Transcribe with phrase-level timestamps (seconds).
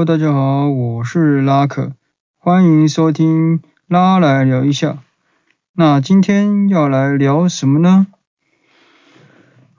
[0.00, 1.92] Hello，大家好，我是拉可，
[2.38, 5.02] 欢迎收听拉来聊一下。
[5.74, 8.06] 那今天要来聊什么呢？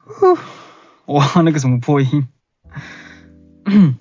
[0.06, 0.38] 呼，
[1.12, 2.28] 哇，那个什么破音。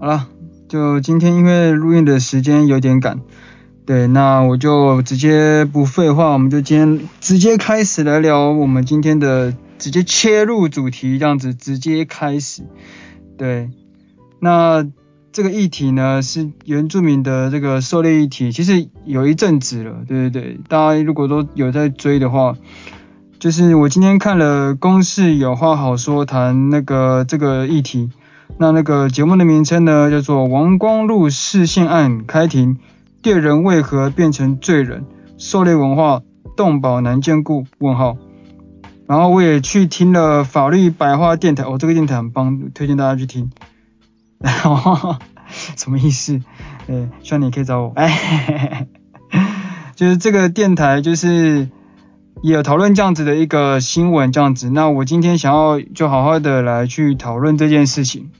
[0.00, 0.26] 好了，
[0.70, 3.20] 就今天因为录音的时间有点赶，
[3.84, 12.62] 对，那我就直接不废话，我们就今天直接开始来聊我们今天的，直接切入主题，这样子直接开始。
[13.36, 13.68] 对，
[14.44, 14.86] 那
[15.32, 22.54] 这个议题呢是原住民的这个狩猎议题，其实有一阵子了，对对对，大家如果都有在追的话，
[23.38, 28.10] 就是我今天看了公事有话好说谈那个这个议题，
[28.58, 32.76] 那那个节目的名称呢叫做王光禄释宪案开庭，
[33.22, 35.06] 猎人为何变成罪人？
[35.38, 36.20] 狩猎文化
[36.54, 37.64] 动保难兼顾？
[37.78, 38.18] 问号。
[39.06, 43.50] 然后我也去听了法律白话电台，哦，这个电台很棒，推荐大家去听。
[44.44, 45.16] 然 后
[45.74, 46.38] 什么意思？
[46.86, 47.92] 呃，希望你可以找我。
[47.96, 48.86] 哎，
[49.96, 51.70] 就是这个电台就是
[52.42, 54.68] 也有讨论这样子的一个新闻这样子。
[54.68, 58.30] 那我今天想要就好好的来去讨论这件事情。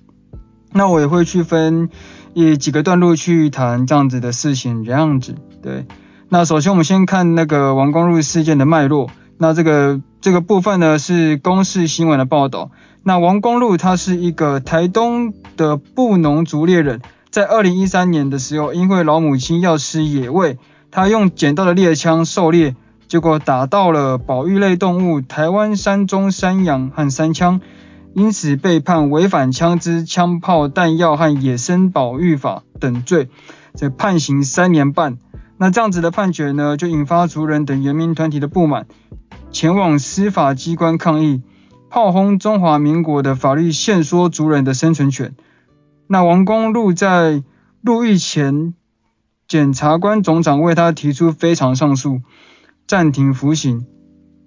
[0.72, 1.88] 那我也会去分
[2.34, 5.36] 一几个段落去谈这样子的事情这样子。
[5.62, 5.86] 对，
[6.28, 9.08] 那首先我们先看那个王光禄事件的脉络。
[9.38, 12.70] 那这个这个部分呢是公视新闻的报道。
[13.06, 20.58] 那王光禄他是一个台东的布农族猎人，在二零一三年的时候，因为老母亲要吃野味，
[20.90, 22.74] 他用捡到的猎枪狩猎，
[23.06, 27.60] 结果打到了保育类动物台湾山中山羊和山羌，
[28.14, 33.28] 因此被判违反枪支、枪炮、弹药和野生保育法等罪，
[33.74, 35.18] 这判刑三年半。
[35.58, 38.86] 那这样子的判决呢，就引发族人等原民团体的不满。
[39.52, 41.42] 前往司法机关抗议，
[41.94, 45.36] 炮轰中华民国的法律，限缩族人的生存权。
[46.08, 47.44] 那王光禄在
[47.82, 48.74] 入狱前，
[49.46, 52.20] 检察官总长为他提出非常上诉，
[52.88, 53.86] 暂停服刑。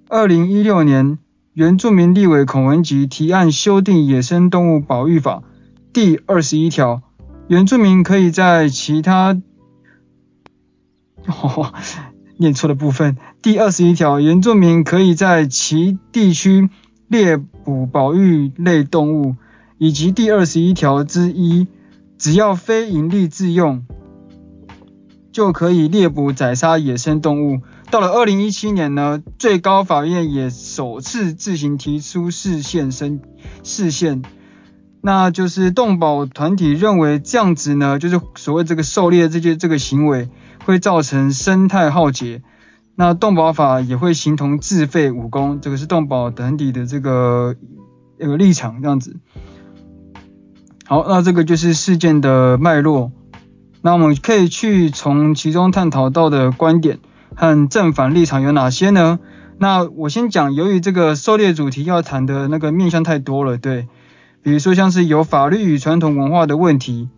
[0.09, 1.19] 二零一六年，
[1.53, 5.41] 原住民立委孔文吉提案修订野生动物保育法
[5.93, 7.01] 第二十一条，
[7.47, 9.41] 原住民可以在其他。
[11.25, 11.73] 哦
[12.39, 16.69] 念错的部分，第二十一条，原住民可以在其地区
[17.07, 19.35] 猎捕保育类动物，
[19.77, 21.67] 以及第二十一条之一，
[22.17, 23.85] 只要非营利自用，
[25.31, 27.61] 就可以猎捕宰杀野生动物。
[27.89, 33.21] 到了二零一七年呢，最高法院也首次自行提出释宪申
[33.63, 34.21] 释宪，
[35.01, 40.29] 那就是动保团体认为这样子呢，就是所谓这个狩猎这些这个行为。
[40.65, 42.41] 会造成生态浩劫，
[42.99, 47.55] 那动保法也会形同自废武功，这个是动保等底的这个
[48.19, 49.17] 一个立场这样子。
[50.87, 53.11] 好，那这个就是事件的脉络，
[53.83, 56.97] 那我们可以去从其中探讨到的观点
[57.35, 59.19] 和正反立场有哪些呢？
[59.59, 63.87] 那我先讲，由于这个狩猎主题要谈的那个面向太多了，对，
[64.41, 67.09] 比如说像是有法律与传统文化的问题，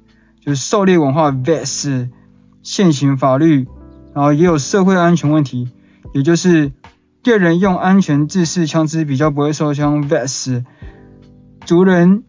[0.45, 2.09] 就是狩猎文化 vs。
[2.61, 3.69] 现行法律，
[4.13, 5.69] 然后也有社会安全问题，
[6.13, 6.71] 也就是
[7.23, 10.63] 猎人用安全制式枪支比较不会受伤，vs
[11.65, 12.23] 族人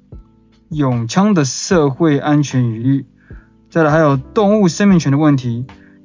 [0.69, 3.07] 用枪的社会安全疑虑。
[3.71, 5.65] 再来还有动物生命权的问题，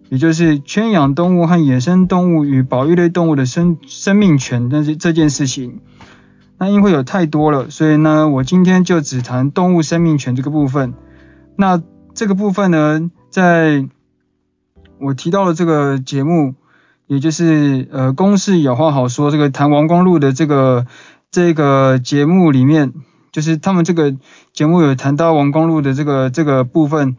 [0.09, 5.81] 也就是圈养动物和野生动物与保育类动物的生生命权，但是这件事情，
[6.59, 10.94] 那因为有太多了，所以呢，我今天就只谈动物生命权这个部分。
[11.58, 11.81] 那
[12.14, 13.88] 这个部分呢，在
[15.05, 16.55] 我提到了这个节目，
[17.05, 20.88] 也就是呃，公事有话好说这个谈王光禄的这个
[21.29, 22.91] 这个节目里面，
[23.31, 24.16] 就是他们这个
[24.51, 27.17] 节目有谈到王光禄的这个这个部分，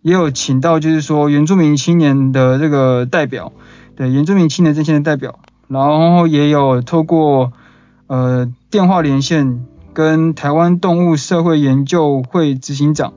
[0.00, 3.52] 也有请到就是说原住民青年的这个代表，
[3.94, 5.38] 对原住民青年阵线的代表，
[5.68, 7.52] 然后也有透过
[8.06, 13.12] 呃电话连线跟台湾动物社会研究会执行长。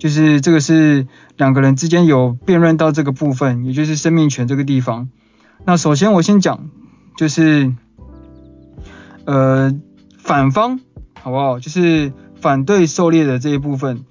[0.00, 1.06] 就是这个是
[1.36, 5.10] 两个人之间有辩论到这个部分，也就是生命权这个地方。
[5.66, 6.70] 那首先我先讲，
[7.18, 7.74] 就是
[9.26, 9.78] 呃
[10.16, 10.80] 反方
[11.22, 11.60] 好不好？
[11.60, 14.04] 就是反对狩猎的这一部分，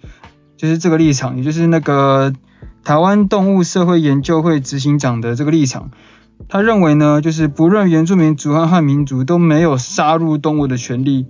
[0.58, 2.34] 就是这个立场，也就是那个
[2.84, 5.90] 台湾动物社会研究会执行长的这个立场。
[6.48, 11.26] 他认为呢，就是不论原住民族和汉民族都没有杀戮动物的权利。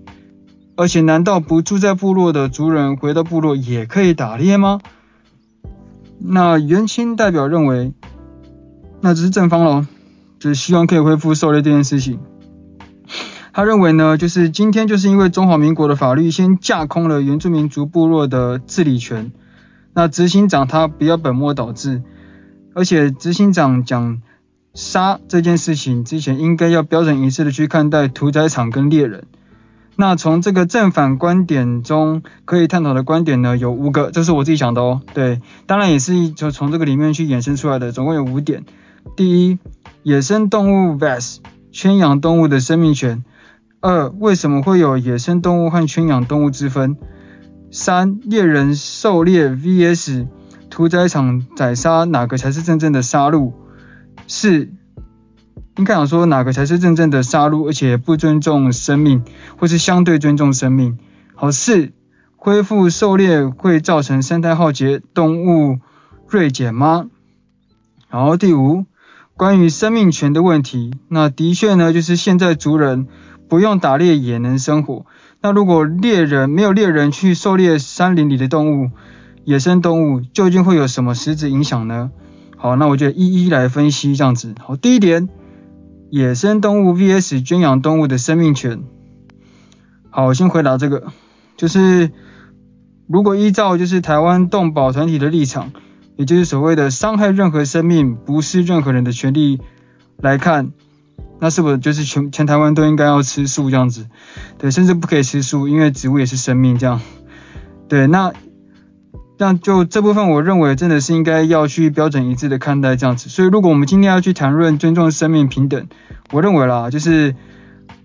[0.80, 4.80] 而且，难道不住在部落的族人回到部落也可以打猎吗？
[6.20, 7.92] 那原青代表认为，
[9.02, 9.86] 那只是正方喽，
[10.40, 12.22] 就是希望可以恢复狩猎这件事情。
[13.52, 19.34] 他认为呢，就是今天就是因为中华民国的法律先架空了原住民族部落的治理权，
[19.94, 22.04] 那执行长他不要本末倒置，
[22.74, 24.22] 而且执行长讲
[24.74, 29.26] 杀这件事情之前，应该要标准一致的去看待屠宰场跟猎人。
[30.00, 35.02] 那从这个正反观点中可以探讨的观点呢，有五个，这是我自己想的哦。
[35.14, 38.64] 对，当然也是就从这个里面去衍生出来的，总共有五点。
[39.18, 39.60] 第一，
[40.04, 41.40] 野生动物 vs
[41.74, 43.26] 圈养动物的生命权。
[43.82, 46.96] 二，为什么会有野生动物和圈养动物之分？
[47.70, 50.28] 三，猎人狩猎 vs
[50.70, 53.52] 屠宰场宰杀，哪个才是真正的杀戮？
[54.28, 54.70] 四。
[55.80, 59.24] 应该想说哪个才是真正的杀戮，而且不尊重生命，
[59.58, 60.98] 或是相对尊重生命？
[61.36, 61.94] 好，四，
[62.36, 65.80] 恢复狩猎会造成生态浩劫、动物
[66.28, 67.06] 锐减吗？
[68.10, 68.84] 然后第五，
[69.38, 73.08] 关于生命权的问题，那的确呢，就是现在族人
[73.48, 75.06] 不用打猎也能生活。
[75.42, 78.92] 那如果猎人没有猎人去狩猎山林里的动物、
[79.46, 82.12] 野生动物，究竟会有什么实质影响呢？
[82.58, 84.54] 好，那我就一一来分析这样子。
[84.60, 85.30] 好，第一点。
[86.10, 88.84] 野生动物 vs 圈养动物的生命权。
[90.10, 91.12] 好，我先回答这个，
[91.56, 92.12] 就是
[93.08, 95.72] 如果依照就是台湾动保团体的立场，
[96.16, 99.60] 也就是所谓的伤害任何生命不是任何人的权利
[100.18, 100.72] 来看，
[101.40, 104.08] 那是不是就是全全台湾都应该要吃素这样子？
[104.58, 107.00] 对，甚至不可以吃素，因为植物也是生命这样。
[107.88, 108.34] 对，那。
[109.42, 113.30] 那就这部分，我认为真的是应该要去标准一致的看待这样子。
[113.30, 115.88] 所以，如果我们今天要去谈论尊重生命平等，
[116.34, 117.34] 我认为啦，就是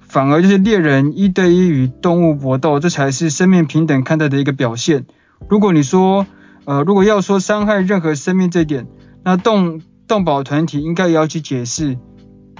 [0.01, 5.07] 反而就是猎人一对一与动物搏斗，这才是生命平等看待的一个表现。
[5.49, 6.25] 如果你说，
[6.67, 8.87] 呃，如果要说伤害任何生命这点，
[9.25, 11.99] 那动动保团体应该也要去解释，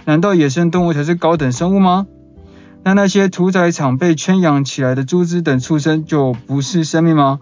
[0.05, 2.09] 难道野生动物才是高等生物吗？
[2.83, 7.39] 那那些屠宰场被圈养起来的猪只等畜生就不是生命吗？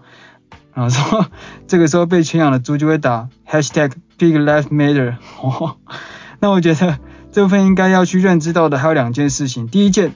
[0.73, 1.27] 然后说，
[1.67, 5.15] 这个时候被圈养的猪就会打 hashtag pig life matter。
[5.41, 5.77] 哦，
[6.41, 6.97] 那我觉得
[7.31, 9.67] 这部分应该要去认知到的还有两件事情。
[9.67, 10.13] 第一件，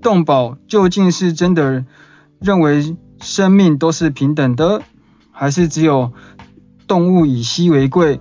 [0.00, 1.84] 动保究竟是真的
[2.40, 4.82] 认为生命都是平等的，
[5.32, 6.12] 还是只有
[6.86, 8.20] 动物以稀为贵？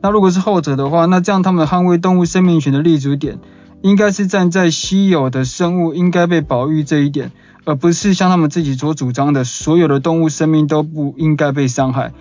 [0.00, 3.40] 那如果是后者的话，那这样他们捍卫动物生命权的立足点，
[3.82, 7.32] 应该是站在稀有的生物应该被保育这一点。
[7.68, 12.14] 而不是像他们自己所主张的，所有的动物生命都不应该被伤害。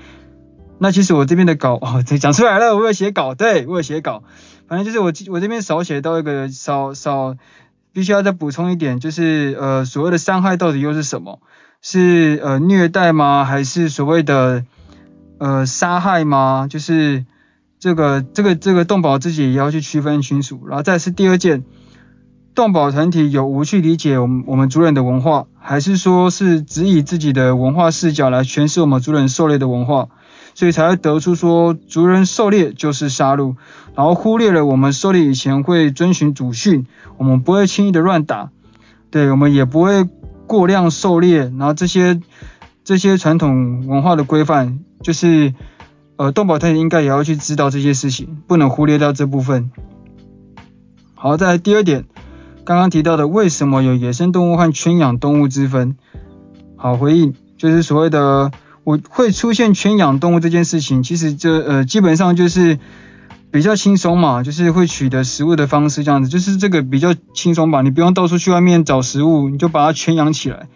[0.78, 4.24] 那其实我这边的稿哦，讲出来了，我有写稿，对，我有写稿。
[4.68, 7.38] 反正就是我我这边少写到一个少少，
[7.94, 11.40] 必须要再补充一点，就是呃所谓的伤害到底又是什么？
[11.82, 13.46] 是呃虐待吗？
[13.46, 14.66] 还是所谓的
[15.38, 16.68] 呃杀害吗？
[16.70, 17.26] 就是
[17.80, 20.68] 这个这个这个动保自己也要去区分清楚。
[20.68, 21.64] 然后再是第二件。
[22.58, 30.08] 动保团体有无去理解我们我们族人的文化，还是说是只以自己的文化视角来诠释我们族人狩猎的文化，
[30.56, 33.56] 所以才会得出说族人狩猎就是杀戮，
[33.94, 36.88] 然后忽略了我们狩猎以前会遵循祖训，
[37.18, 38.50] 我们不会轻易的乱打，
[39.12, 40.10] 对，我们也不会
[40.48, 42.20] 过量狩猎，然后这些
[42.84, 45.54] 这些传统文化的规范，就是
[46.16, 49.70] 呃动保团体应该也要去知道这些事情，不能忽略掉这部分。
[51.14, 52.06] 好，再来第二点。
[52.68, 55.96] 刚刚提到的为什么有野生动物和圈养动物之分？
[56.76, 58.52] 好，回应就是所谓的
[58.84, 62.78] 我会出现圈养动物这件事情，其实这呃基本上就是
[63.52, 70.68] 比较轻松嘛，就是会取得食物的方式这样子，就是这个比较轻松吧，你不用到处去外面找食物，你就把它圈养起来，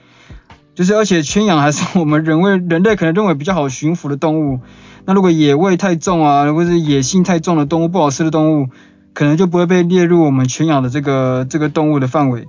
[0.74, 4.62] 就是而且圈养还是我们人为人类可能认为比较好驯服的动物，
[5.04, 8.70] 那如果野味太重啊，或者是野性太重的动物，不好吃的动物。
[9.14, 12.48] 可能就不会被列入我们圈养的这个这个动物的范围。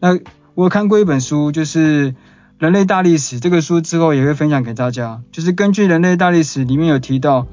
[0.00, 0.18] 那
[0.54, 2.12] 我看过一本书，就是
[2.58, 5.20] 《人类大历史》这个书之后也会分享给大家。
[5.32, 7.46] 就是根据《人类大历史》里面有提到，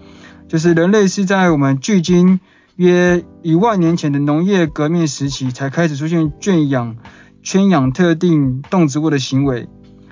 [0.48, 2.40] 就是人类是在我们距今
[2.76, 6.98] 约一万年前的农业革命时期才开始出现圈养、
[7.42, 9.68] 圈养特定动植物的行为。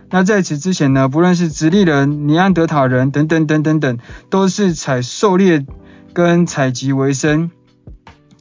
[0.10, 4.00] 那在此之前呢，不论是直立人、尼安德塔人等等等等等，
[4.32, 5.66] 都是采狩猎
[6.14, 7.52] 跟采集为生。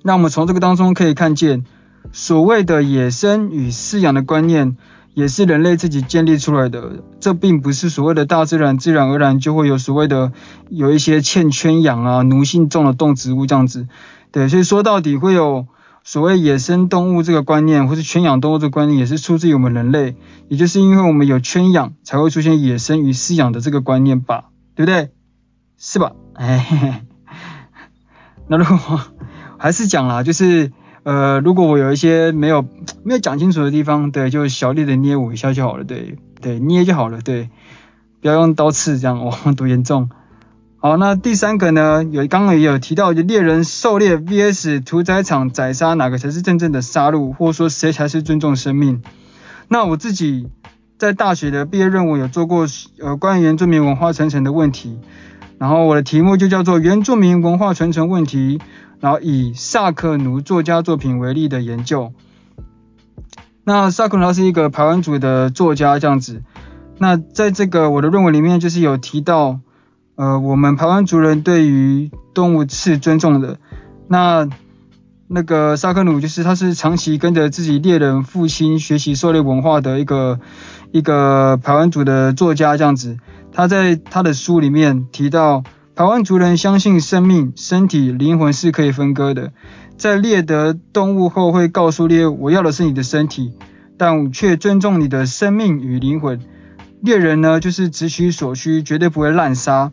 [0.09, 1.67] 那我们从这个当中可以看见，
[2.13, 4.79] 所谓的野生与饲养的观念，
[5.13, 7.03] 也是人类自己建立出来的。
[7.21, 10.33] 这并不是所谓的大自然自然而然就会有所谓的
[10.71, 13.87] 有一些欠圈养啊、奴性重的动植物这样子。
[14.33, 15.67] 对，所以说到底会有
[16.03, 20.17] 所谓野生动物这个观念，或是圈养动物这个观念，也是出自于我们人类。
[20.49, 24.45] 也就是因为我们有圈养，才会出现野生与饲养的这个观念吧？
[24.75, 25.11] 对不对？
[25.77, 26.13] 是吧？
[26.33, 27.05] 哎，
[28.49, 29.03] 那如果。
[29.59, 30.73] 还是讲啦，就是
[31.03, 32.65] 呃，如果我有一些没有
[33.03, 37.51] 没有讲清楚的地方，对，就小力的捏我一下就好了，对对，捏就好了，对，
[38.21, 40.09] 不要用刀刺这样，哇，多严重。
[40.81, 49.03] 好，那第三个呢，有刚刚也有提到，就猎人狩猎 vs 屠宰场宰杀，哪个才是真正的杀戮，或者说谁才是尊重生命？
[49.67, 50.49] 那我自己
[50.97, 52.67] 在大学的毕业论文有做过
[53.01, 55.01] 呃关于原住民文化传承的问题，
[55.59, 58.61] 然后我的题目就叫做原住民文化传承问题，
[59.01, 62.13] 然后以萨克努作家作品为例的研究。
[63.65, 66.43] 那萨克努他是一个排湾族的作家这样子，
[66.99, 69.61] 那在这个我的论文里面就是有提到。
[70.21, 73.61] 呃，我们排湾族人对于动物是尊重的。
[74.09, 74.49] 那
[75.29, 80.41] 那个萨克努就是他是长期跟着自己猎人父亲学习狩猎文化的一个
[80.91, 83.17] 一个排湾族的作家这样子。
[83.53, 85.63] 他在他的书里面提到，
[85.99, 89.53] 台湾族人相信生命、身体、灵魂是可以分割的。
[89.97, 93.53] 在猎得动物后，会告诉猎物，我要的是你的身体，
[93.97, 96.39] 但我却尊重你的生命与灵魂。
[97.03, 99.91] 猎人呢，就是只取所需，绝对不会滥杀。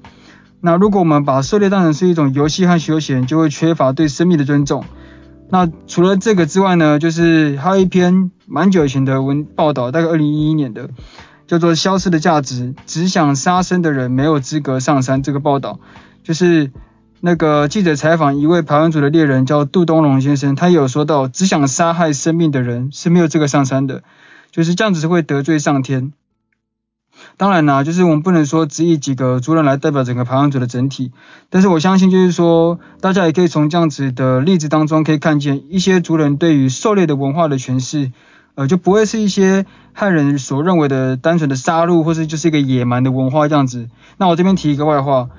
[0.61, 4.85] 那如果我们把狩猎当成是一种游戏和休闲，就会缺乏对生命的尊重。
[5.49, 10.87] 那除了这个之外呢，就是还有一篇蛮久以前的文报道，大概二零一一年的，
[11.47, 15.21] 叫做《消失的价值》，只想杀生的人没有资格上山。
[15.23, 15.79] 这个报道
[16.23, 16.71] 就是
[17.21, 24.03] 那个记者采访一位排湾族的猎人，叫杜东龙先生，他有说到，只想杀害生命的人是没有资格上山的，
[24.51, 26.13] 就是这样子是会得罪上天。
[27.37, 31.13] 当然啦，就是我们不能说只以几个族人来代表整个排湾族的整体，
[31.49, 38.11] 但是我相信就是说，大家也可以从这样子的例子当中可以看见一些族人对于狩猎的文化的诠释，
[38.55, 43.89] 呃，就不会是一些汉人所认为的单纯的杀戮，或是就是一个野蛮的文化这样子。
[44.17, 45.29] 那我这边提一个外话，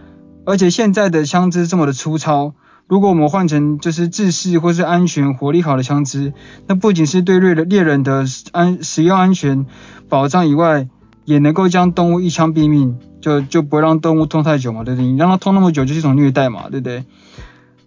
[0.45, 2.55] 而且现在的枪支这么的粗糙，
[2.87, 6.35] 如果我们换成就是制式或是安全火力好的枪支，
[6.67, 9.67] 那不仅是对猎人猎人的安使用安全
[10.09, 10.89] 保障以外，
[11.25, 15.11] 也能够将动物一枪毙命，就就不会让动物痛太久嘛，对不对？
[15.11, 17.05] 你让它痛那么久就是一种虐待嘛，对不对？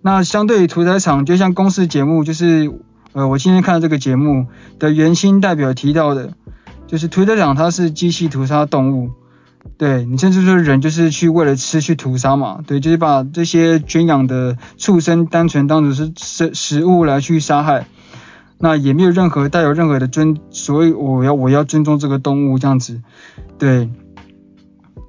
[0.02, 2.72] 那相对于屠宰场，就像公视节目，就是
[3.14, 4.48] 呃，我今天看这个节目
[4.78, 6.34] 的原心代表提到的，
[6.88, 9.12] 就是屠宰场它是机器屠杀动物，
[9.78, 17.88] 对，你甚至说人就是去为了吃去屠杀嘛，对，就是把这些圈养的畜生单纯当成是食食物来去杀害。
[18.62, 23.02] 那也没有任何带有任何的尊，所以我要我要尊重这个动物这样子，
[23.58, 23.90] 对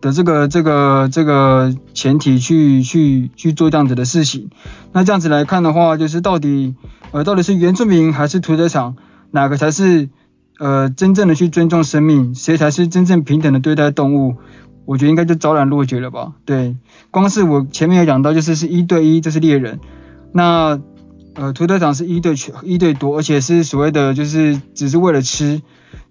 [0.01, 4.51] 的这个这个这个前提去去去做这样子的事情。
[4.93, 6.75] 那这样子来看的话，就是到底
[7.13, 8.97] 呃到底是原住民还是屠宰场，
[9.31, 10.09] 哪个才是
[10.59, 14.37] 呃真正的去尊重生命，谁才是真正平等的对待动物？
[14.87, 16.33] 我觉得应该就昭然若揭了吧。
[16.45, 16.77] 对，
[17.11, 19.81] 光是我前面有讲到，就是是一对一，这是猎人，
[20.33, 20.81] 那。
[21.33, 25.63] 呃，屠宰场是一对全一对多，而且是所谓的就是只是为了吃，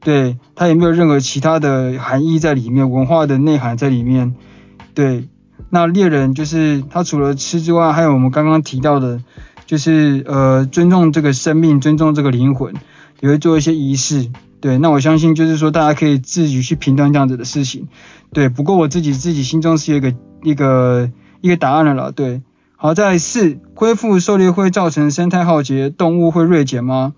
[0.02, 4.36] 对，它也没有任何其他的含义在里面，文化的内涵在里面，
[4.94, 5.28] 对。
[5.72, 9.22] 那猎人就是他除了吃之外，还有我们刚刚提到的，
[9.68, 12.74] 就是呃尊重这个生命，尊重这个灵魂，
[13.20, 14.32] 也会做一些仪式，
[14.62, 14.80] 对。
[14.80, 17.88] 那我相信就是说大家可以自己去评断这样子的事情，
[18.34, 18.50] 对。
[18.50, 22.42] 不过我自己自己心中是有一个一个一个答案了，对。
[22.76, 27.14] 好，再来四，恢复狩猎会造成生态浩劫，动物会锐减吗？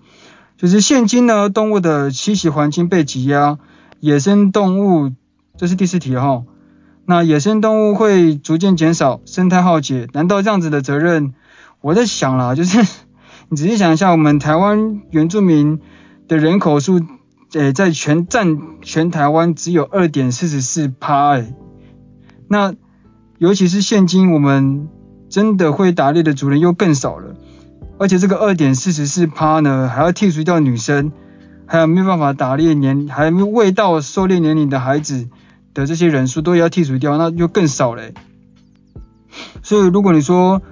[0.62, 3.58] 就是现今呢，动物的栖息环境被挤压，
[3.98, 5.10] 野生动物，
[5.56, 6.44] 这是第四题哈。
[7.04, 11.34] 那野生动物会逐渐减少，生态浩劫，难道这样子的责任？
[11.80, 12.78] 我在想啦，就是
[13.48, 15.80] 你仔细想一下，我们台湾原住民
[16.28, 17.00] 的人口数，
[17.54, 21.56] 诶、在全占全台湾只有二点四十四趴，诶，
[22.46, 22.72] 那
[23.38, 24.88] 尤其是现今我们。
[25.28, 27.34] 真的会打猎的族人又更少了，
[28.02, 31.12] 而且这个二点四十四趴呢，还要剔除掉女生，
[31.66, 35.28] 还有没有办法打猎年，还未到狩猎年龄的孩子
[35.72, 38.02] 的这些人数都要剔除掉，那就更少了。
[39.62, 40.62] 所以如果你说，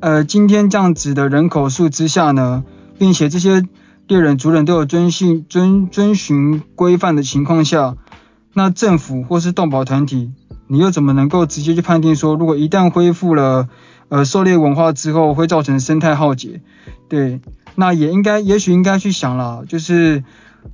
[0.00, 2.64] 呃，今天这样子的人口数之下呢，
[2.98, 3.62] 并且这些
[4.06, 7.96] 猎人族人都有遵循遵遵循规范的情况下，
[8.52, 10.32] 那政府或是动保团体，
[10.66, 13.70] 你又怎么能够直接去判定说，如果一旦恢复了？
[14.14, 16.60] 呃，狩猎文化之后会造成生态浩劫，
[17.08, 17.40] 对，
[17.74, 20.22] 那也应该，也许应该去想了，就是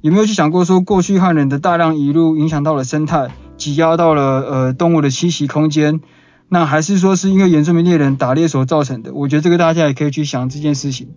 [0.02, 6.02] 有没有去想过说，过去汉人的大量移入影响到了生态，挤压到了呃动物的栖息空间，
[6.50, 9.14] 那还是说是因为原住民猎人打猎所造成的？
[9.14, 11.08] 我觉得这个大家也可以去想这件事情。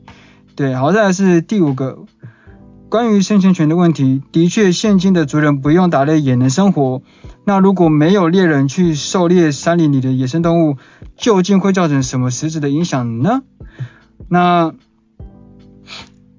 [0.56, 2.06] 对，好，再来是第五个。
[2.94, 7.02] 关于生存权的问题，的确，现今的族人不用打猎也能生活。
[7.44, 10.78] 那如果没有猎人去狩猎山林里的野生动物，
[11.18, 13.42] 究竟会造成什么实质的影响呢？
[14.28, 14.76] 那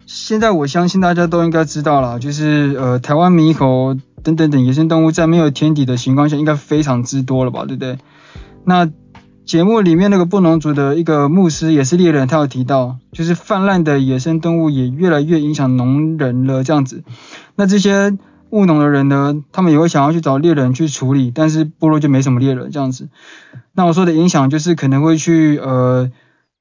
[0.07, 7.99] 现在我相信大家都应该知道了，就是呃台湾猕猴等等等野生动物在没有天敌的情况下，应该非常之多了吧，对不对？
[8.65, 8.89] 那
[9.45, 17.05] 节目里面那个布农族的一个牧师也是猎人，他有提到，就是泛滥的野生动物也越来越影响农人了这样子。
[17.55, 18.17] 那这些
[18.51, 23.09] 务农的人呢，他们也会想要去找猎人去处理，但是部落就没什么猎人这样子。
[23.73, 26.11] 那我说的影响就是可能会去呃。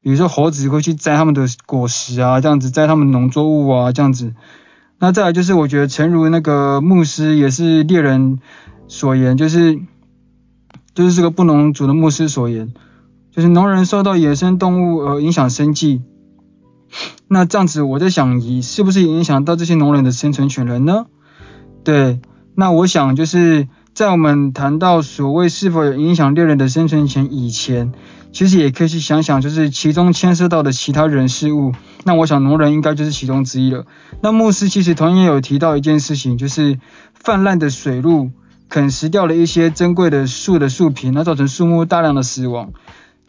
[0.05, 4.33] 比如说猴子会去摘他们的果实啊，这样子摘他们农作物啊，这样子。
[4.99, 8.39] 那再来就是我觉得，诚如那个牧师也是猎人
[8.89, 9.79] 所言，就是
[10.93, 12.73] 就是这个布农族的牧师所言，
[13.31, 16.01] 就是农人受到野生动物而影响生计。
[17.27, 21.05] 那这样子我在想，以是不是影响到这些农人的生存权了呢？
[21.83, 22.21] 对，
[22.55, 27.91] 那我想就是在我们谈到所谓是否有影响猎人的生存权以前。
[28.31, 31.71] 其实也可以去想想，就是其中牵涉到的其他人事物。
[32.03, 33.85] 那我想农人应该就是其中之一了。
[34.23, 36.79] 那牧师其实同样有提到一件事情，就是
[37.13, 38.31] 泛滥的水路
[38.69, 42.73] 啃食掉了一些珍贵的树的树皮，那造成树木大量的死亡。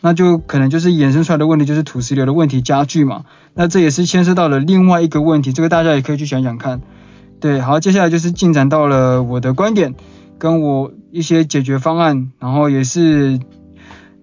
[0.01, 3.25] 那就可能就是衍生出来的问题，就是土石流的问题加剧嘛。
[3.55, 6.83] 那这也是牵涉到了另外一个问题，这个大家也可以去想想看。
[7.41, 9.95] 对，好，接下来就是进展到了我的观点，
[10.39, 13.41] 跟我一些解决方案，然后也是。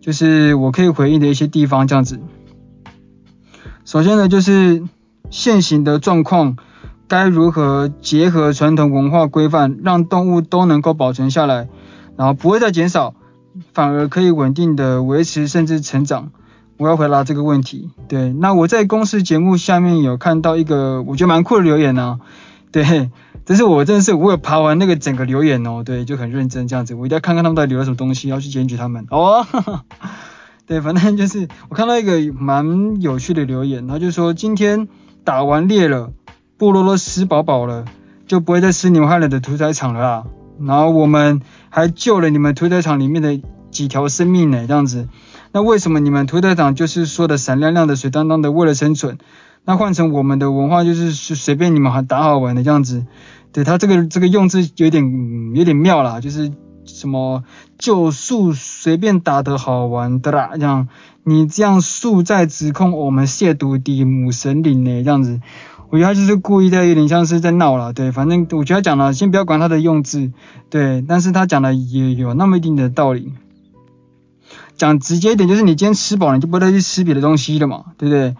[0.01, 2.19] 就是我可以回应的一些地方，这样子。
[3.85, 4.81] 首先呢，就是
[5.29, 6.57] 现行的状况
[7.11, 11.67] 该如何结合传统文化规范，让动物都能够保存下来，
[12.15, 13.15] 然后不会再减少，
[13.73, 16.31] 反而可以稳定的维持甚至成长。
[16.77, 17.89] 我要回答这个问题。
[18.07, 22.19] 对，那我在公司节目下面有看到一个我觉得蛮酷的留言呢、啊。
[22.71, 23.11] 对。
[23.43, 29.45] 但是我真的是，我有爬完那个整个留言哦，对，就很认真这样子，我一定要看看他们到底留了什么东西，要去检举他们哦。
[30.65, 34.87] 对，反正就是我看到一个蛮有趣的留言，他就说今天
[35.25, 36.13] 打完猎了，
[36.61, 37.85] 部落都吃饱饱了，
[38.27, 40.23] 就不会再吃你们害了的屠宰场了啦。
[40.59, 45.09] 然后我们还救了你们屠宰场里面的几条生命呢，这样子。
[45.53, 49.17] 那为什么你们屠宰场就是说的闪亮亮的、水当当的，为了生存？
[49.65, 53.07] 那换成我们的文化就是随便你们还打好玩的这样子，
[53.51, 56.51] 对，他这个这个用字有点、有点妙啦，就是
[56.85, 57.43] 什么
[57.79, 60.87] 就树随便打得好玩的啦，这样
[61.23, 65.41] 你这样树在指控我们亵渎的母神灵呢，这样子，
[65.91, 70.31] 我觉得他就是故意的，有点像是在闹了，对，反正我觉得他讲了，先不要管他的用字，
[70.69, 73.33] 对，但是他讲的也有那么一定的道理，
[74.77, 78.35] 讲直接一点就是你今天吃饱了，你就不会再去吃别的东西了嘛，对不对？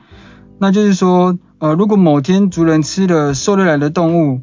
[0.59, 4.39] 那就是说，呃，如果某天族人吃了狩猎来的动物，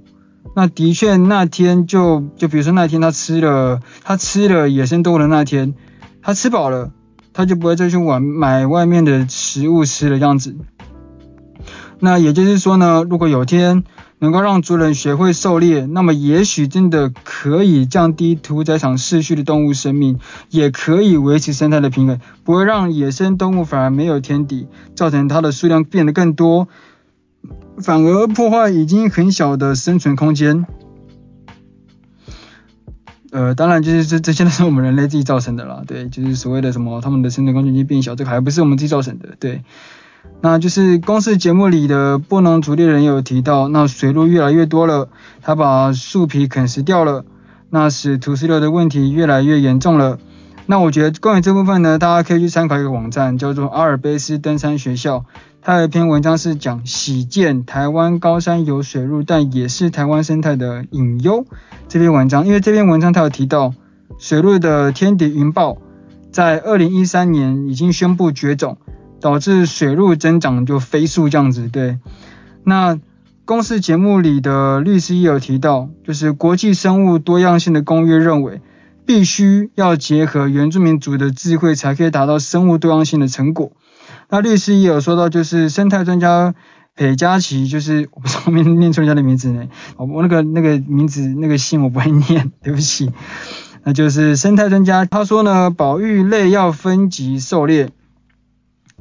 [0.55, 5.75] 那的确那天就就比如说那天他吃了他吃了野生动物的那天，
[6.21, 6.90] 他吃饱了，
[7.33, 10.57] 他就不会再去玩买外面的食物吃了这样子。
[12.01, 13.83] 那也就是说呢，如果有天
[14.21, 26.69] 能够让族人学会狩猎，那么也许真的可以降低屠宰场逝去的动物生命，也可以维持生态的平衡，不会让野生动物反而没有天敌，造成它的数量变得更多，
[27.79, 30.67] 反而破坏已经很小的生存空间。
[33.31, 39.63] 呃，当然就是这这些都是我们人类自己造成的啦，对，就是所谓的什么他们的生存空间已经变小，这个还不是我们自己造成的，对。
[40.40, 45.09] 那就是公视节目里的布农族猎人有提到，那水路越来越多了，
[45.42, 47.24] 他把树皮啃食掉了，
[47.70, 50.18] 那使土石流的问题越来越严重了。
[50.66, 55.24] 那我觉得关于这部分呢，大家可以去参考一个网站，叫做阿尔卑斯登山学校，
[55.62, 61.46] 它有一篇文章是讲喜见台湾高山有水路，但也是台湾生态的隐忧。
[61.88, 63.72] 这篇文章，因为这篇文章它有提到
[64.18, 65.78] 水路的天敌云豹，
[66.31, 68.76] 在二零一三年已经宣布绝种。
[69.20, 71.98] 导致水路增长就飞速这样子，对。
[72.64, 72.98] 那
[73.44, 78.61] 公司节目里的律师也有提到，就是国际生物多样性的公约认为，
[79.07, 83.72] 必须要结合原住民族的智慧，才可以达到生物多样性的成果。
[84.28, 86.54] 那律师也有说到，就是生态专家
[86.94, 93.11] 裴佳琪，就是我上面念错人家的名字呢，我那个那个名字那个姓我不会念， 对不起。
[93.85, 97.88] 那就是生态专家他说呢，保育类要分级狩猎。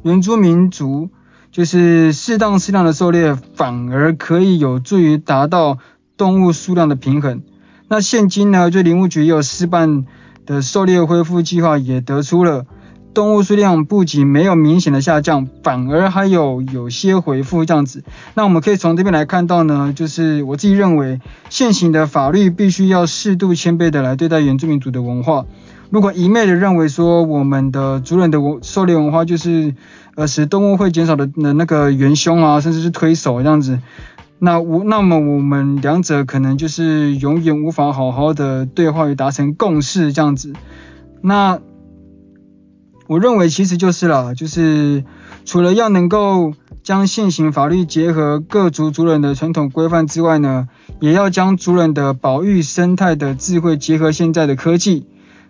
[0.07, 1.09] 原住民族
[1.51, 5.79] 就是适当适量的狩猎，反而可以有助于达到
[6.15, 7.41] 动物数量的平衡。
[7.89, 10.05] 那现今呢，就林务局也有试办
[10.45, 12.65] 的狩猎恢复计划，也得出了
[13.13, 18.05] 动物数量不仅没有明显的下降，反而还有有些回复这样子。
[18.33, 25.45] 那我们可以从这边来看到呢，就是我自己认为，现行的法律必须要适度谦卑的来对待原住民族的文化。
[25.89, 29.73] 如果一昧的认为说我们的族人的狩猎文化就是
[30.15, 33.79] 呃使动物会减少的的那个元凶啊，甚至是推手这样子，
[34.39, 40.53] 那我那么我们两者可能就是永远无法好好的对话与达成共识这样子。
[41.21, 41.59] 那
[43.07, 45.05] 我认为其实就是啦，就是
[45.45, 50.67] 除了要能够将现行法律结合各族族人的传统规范之外呢，
[50.99, 55.07] 也要将族人的保育生态的智慧结合现在的科技，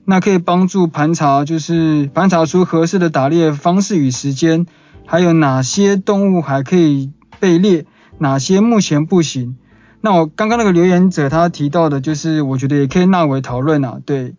[0.10, 4.66] 那可以帮助盘查，就是盘查出合适的打猎方式与时间，
[5.06, 7.86] 还有哪些动物还可以被猎。
[8.18, 9.58] 哪些目前不行？
[10.00, 14.00] 那我刚刚那个留言者他提到的，就是我觉得也可以纳为讨论啊。
[14.06, 14.36] 对，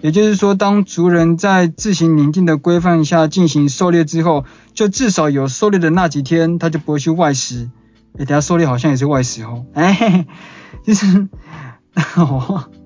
[0.00, 7.68] 也就是说，当族人在自行拟定的规范下进行狩猎之后，就至少有狩猎的那几天，他就不会去外食。
[8.16, 9.66] 诶，等下狩猎好像也是外食哦。
[9.74, 10.26] 哎，
[10.84, 11.28] 就是，
[12.16, 12.70] 哦，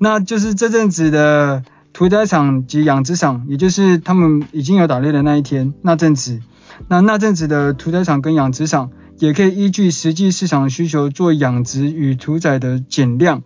[0.00, 6.40] 那就是这阵子的屠宰场及养殖场，也就是他们已经有打猎的那一天，那阵子，
[6.88, 8.90] 那那阵子的屠宰场跟养殖场。
[9.20, 13.42] 也可以依据实际市场需求做养殖与屠宰的减量，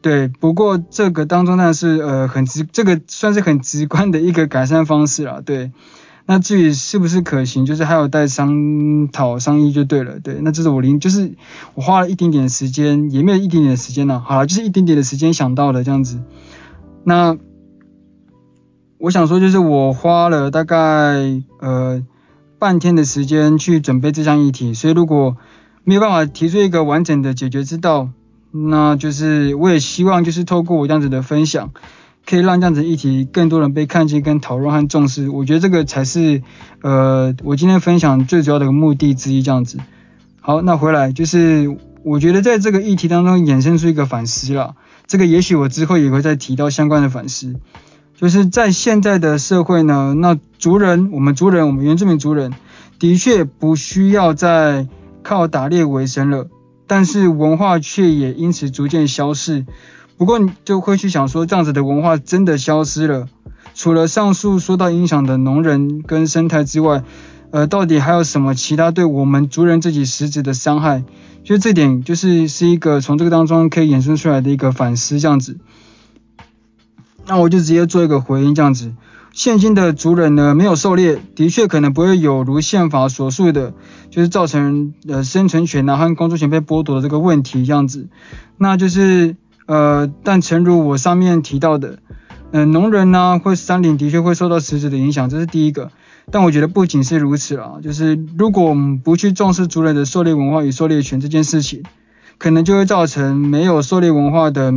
[0.00, 0.28] 对。
[0.28, 5.72] 不过这个当中呢是呃很直，这个算是很直观的一个改善方式啦，对。
[6.28, 10.38] 那至于是不是可行，就是还有待商讨商议就对了，对。
[10.42, 11.32] 那这是我零，就是
[11.74, 16.20] 我花了一点点时间，也没有一点点时间呢，好了，就是一点点的时间想到的这样子。
[17.02, 17.38] 那
[18.98, 20.76] 我想说就是我花了大概
[21.60, 22.04] 呃。
[22.60, 25.36] 半天的时间去准备这项议题，所以如果
[25.84, 28.08] 没有办法提出一个完整的解决之道，
[28.50, 31.70] 那就是我也希望就是透过我这样子的分享，
[32.28, 35.30] 可以让这样子议题更多人被看见、跟讨论和重视。
[35.30, 36.42] 我觉得这个才是
[36.82, 39.40] 呃我今天分享最主要的目的之一。
[39.40, 39.78] 这样子，
[40.42, 44.74] 好，那回来就是我觉得在这个议题当中衍生出一个反思了，
[45.06, 47.54] 这个也许我之后也会再提到相关的反思。
[48.14, 52.52] 就是在现在的社会呢，那族人，我们族人，我们原住民族人，
[52.98, 54.86] 的确不需要再
[55.22, 56.48] 靠打猎为生了，
[56.86, 59.64] 但是文化却也因此逐渐消逝。
[60.18, 63.28] 不过你就会去想说，这样子的文化真的消失了？
[63.74, 67.04] 除了上述说到影响的农人跟生态之外，
[67.50, 71.04] 呃，到底还有什么其他对我们族人自己实质的伤害？
[71.44, 75.56] 就这点，就是是一个从这个当中可以衍生出来的一个反思，这样子。
[77.26, 78.92] 那我就直接做一个回应，这样子，
[79.32, 83.72] 现今的族人呢，没有狩猎，的确可能不会有如宪法所述的，
[84.10, 88.08] 就是造成呃生存权啊和工作权被剥夺的这个问题，这样子。
[88.56, 89.36] 那就是
[89.68, 91.98] 呃，但诚如我上面提到的，
[92.52, 95.90] 呃，农人呢、啊、或山林的确会受到实质的影响，这是第一个。
[96.30, 101.82] 但我觉得不仅是如此啦，就是如果我们不去重视族人的狩猎文化与狩猎权这件事情，
[102.38, 104.72] 可能就会造成没有狩猎文化的。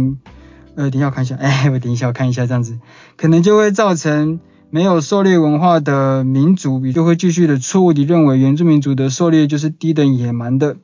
[0.76, 2.78] 呃，等一下我看一下， 哎，我等一下我看一下，这样子
[3.18, 10.78] 可能就会造成没有狩猎文化的民族，也就会继续的错误地认为原住民族的狩猎就是低等野蛮的，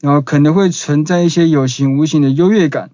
[0.00, 2.90] 然后可能会存在一些有形无形的优越感，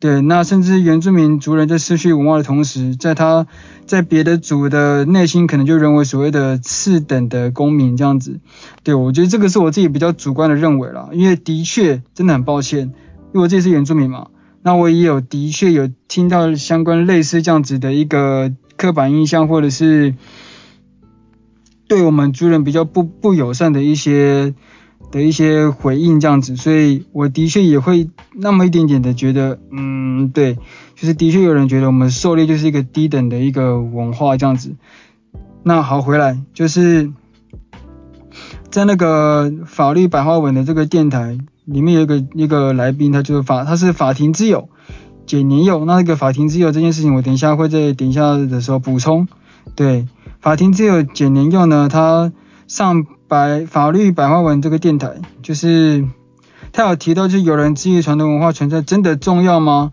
[0.00, 3.46] 对，那甚至原住民族人在失去文化的同时，在他
[3.84, 8.40] 在别的族的内心可能就认为所谓的次等的公民这样子，
[8.82, 14.28] 对，我觉得这个是我自己比较主观的认为啦，因为的确真的很抱歉，因为我自己是原住民嘛。
[14.62, 20.14] 那我也有的确有听到相关类似这样子的一个刻板印象，或者是
[21.88, 24.54] 对我们族人比较不不友善的一些
[25.10, 30.54] 的一些回应这样子，所以我的确也会那么一点点的觉得，嗯，对，
[30.94, 34.74] 就是的确有人觉得我们狩猎就是一个低等的一个文化这样子。
[35.62, 37.12] 那好，回来就是
[38.70, 41.38] 在那个法律白话文的这个电台。
[41.66, 44.70] 里面有一个一个来宾，他就是法，他是法庭之友
[45.24, 45.84] 简年佑。
[45.84, 49.28] 那那个法庭之友这件事情，我等一下会在等一下的时候补充。
[49.76, 50.08] 对，
[50.40, 52.32] 法庭之友简年佑呢，他
[52.66, 56.04] 上白法律白话文这个电台，就是
[56.72, 59.92] 他有提到，就是有人质疑传统文化存在真的重要吗？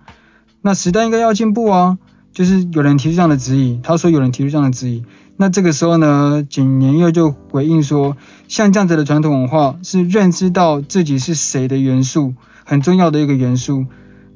[0.63, 1.99] 那时代应该要进步啊，
[2.33, 5.05] 就是有人提出这样的质疑，他说有人提出这样的质疑。
[5.35, 12.33] 那这个时候呢，简年又就回应说，像这样子的传统文化是认知到自己是谁的元素，
[12.65, 13.85] 很重要的一个元素。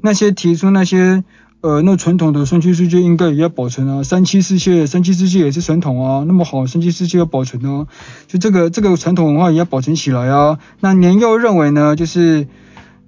[0.01, 1.23] 那些提出那些
[1.61, 7.85] 呃，那传统的三七世界应该也要保存啊，三七世界，三七世界也是传统啊，那么好，三七世界要保存啊，
[8.27, 10.57] 就这个这个传统文化也要保存起来啊。
[10.79, 12.47] 那年幼认为呢，就是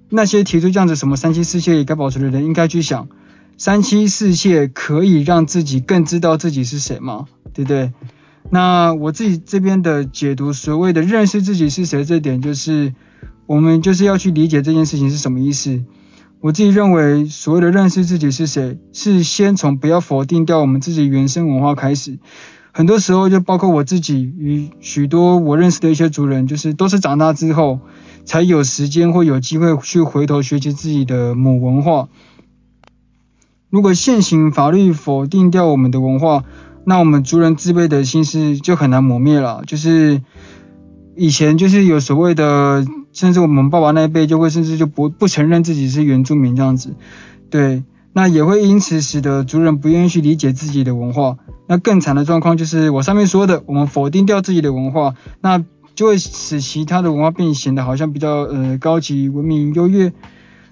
[0.08, 3.08] 那些提出这样子什么三七世界也该保存的人，应该去想。
[3.56, 7.26] 三妻四妾可以让自己更知道自己是谁吗？
[7.52, 7.92] 对不对？
[8.50, 12.94] 那我自己这边的解读，所谓的认识自己是谁这点，就是
[13.46, 15.82] 我们就是要去理解这件事情是什么意思。
[16.44, 22.18] 我自己认为，所谓的认识自己是谁，是先从不要否定掉我们自己原生文化开始。
[22.70, 27.80] 很多时候就包括我自己与许多我认识的一些族人，就是都是长大之后
[28.26, 32.10] 才有时间或有机会去回头学习自己的母文化。
[33.70, 36.44] 如果现行法律否定掉我们的文化，
[36.84, 39.62] 那我们族人自卑的心思就很难磨灭了。
[39.66, 40.20] 就是
[41.16, 46.94] 以前就是有所谓的，甚至我们爸爸那一辈就会甚至就不不承认自己是原住民这样子，
[47.50, 47.82] 对。
[48.16, 51.36] 那也会因此使得族人不愿意去理解自己的文化。
[51.66, 55.64] 那更惨的状况就是我上面说的，我们否定掉自己的文化，那
[55.96, 60.12] 就会使其他的文化变显得好像比较呃高级、文明、优越。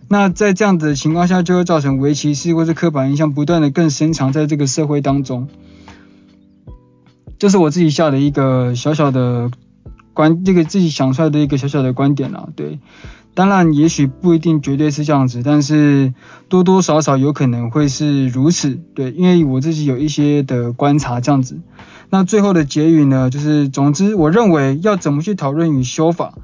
[0.07, 5.49] 那在这样子的情况下，就会造成围歧视或是刻板印象不断的更深藏在这个社会当中。
[7.41, 9.51] 这是我自己下的一个小小的
[10.13, 12.79] 观，这个自己想出来的一个小小的观点啦，对。
[13.35, 16.13] 当然，也许不一定绝对是这样子，但是
[16.51, 21.59] 多多少少有可能会是如此，对，因为我自己有一些的观察这样子。
[22.11, 26.35] 那最后的结语呢，就是总之，我认为要怎么去讨论与修法，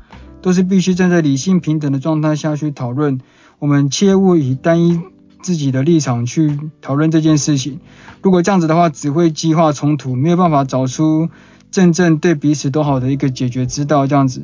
[0.41, 3.21] 都是必须站在理性平等的状态下去讨论。
[3.59, 4.99] 我们切勿以单一
[5.43, 7.81] 自己的立场去讨论这件事情。
[8.23, 11.29] 如果这样子的话，只会激化冲突，没有办法找出
[11.71, 14.07] 真正对彼此都好的一个解决之道。
[14.07, 14.43] 这样子，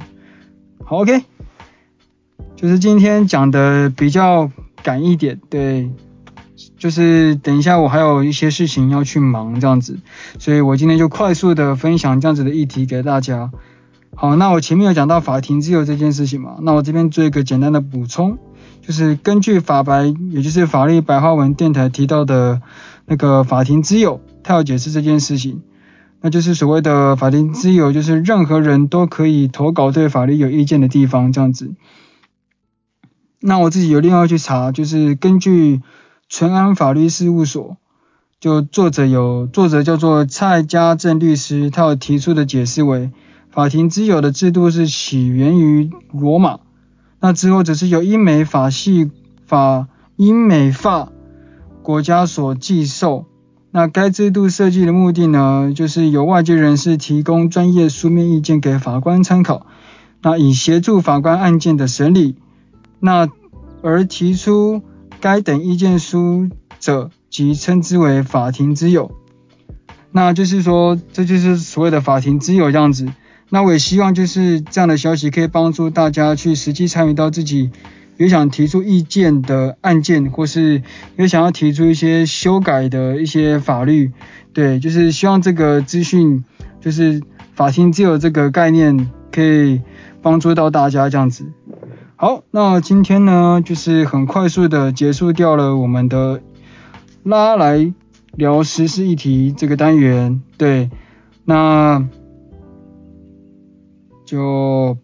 [0.85, 1.23] 好，OK。
[2.57, 4.51] 就是今天讲的比较
[4.83, 5.91] 赶一点，对，
[6.79, 9.99] 就是等一下我还有一些事情要去忙这样子，
[10.39, 13.51] 所以我今天就快速的分享这样子的议题给大家。
[14.15, 18.39] 好，那我前面有讲到法庭之友这件事情嘛，那我这边做一个简单的补充，
[18.81, 22.63] 就是根据法白，也就是法律白话文电台提到的
[23.07, 25.63] 那个法庭之友，他要解释这件事情，
[26.25, 31.75] 那就是所谓的法庭之友，就是任何人都可以投稿对法律有意见的地方这样子。
[33.41, 35.83] 那我自己有另外去查，就是根据
[36.31, 37.77] 淳安法律事务所，
[38.41, 43.11] 就作者有作者叫做蔡家正律师，他有提出的解释为，
[43.51, 46.61] 法庭之友的制度是起源于罗马，
[47.21, 49.11] 那之后只是由英美法系
[49.45, 51.13] 法英美法
[51.83, 53.27] 国家所继受。
[53.77, 59.67] 那该制度设计的目的呢，就是由外界人士提供专业书面意见给法官参考，
[60.23, 62.37] 那以协助法官案件的审理。
[63.01, 63.29] 那
[63.83, 64.83] 而提出
[65.21, 69.11] 该等意见书者，即称之为法庭之友。
[70.13, 73.09] 那就是说，这就是所谓的法庭之友这样子。
[73.49, 77.73] 那我也希望就是这样的消息可以帮助大家去实际参与到自己
[78.17, 80.83] 有想提出意见的案件，或是
[81.17, 84.13] 有想要提出一些修改的一些法律。
[84.53, 86.45] 对，就是希望这个资讯，
[86.81, 87.23] 就是
[87.55, 89.81] 法庭自由这个概念，可以
[90.23, 91.45] 帮助到大家这样子。
[92.17, 96.41] 好，那今天呢，就是很快速的结束掉了我们的
[97.25, 97.93] 拉来
[98.37, 100.41] 聊时事议题这个单元。
[100.57, 100.89] 对，
[101.45, 102.07] 那
[104.25, 104.97] 就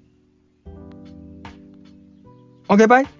[2.70, 3.19] OK，拜。